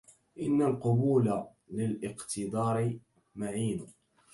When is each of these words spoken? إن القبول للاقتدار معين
إن 0.39 0.61
القبول 0.61 1.45
للاقتدار 1.71 2.97
معين 3.35 3.87